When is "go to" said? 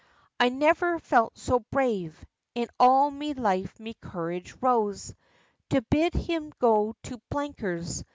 6.57-7.21